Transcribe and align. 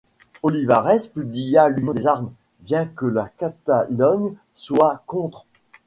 Olivares 0.41 1.09
publia 1.13 1.69
l'Union 1.69 1.93
des 1.93 2.07
Armes, 2.07 2.31
bien 2.61 2.85
que 2.87 3.05
la 3.05 3.29
Catalogne 3.37 4.33
soit 4.55 5.03
contre. 5.05 5.45